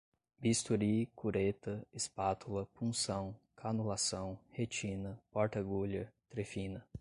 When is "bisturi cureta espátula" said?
0.39-2.65